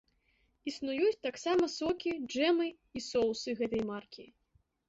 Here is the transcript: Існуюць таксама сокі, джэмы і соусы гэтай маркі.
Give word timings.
Існуюць 0.71 1.19
таксама 1.27 1.69
сокі, 1.77 2.11
джэмы 2.31 2.67
і 3.01 3.07
соусы 3.09 3.49
гэтай 3.61 3.87
маркі. 3.95 4.23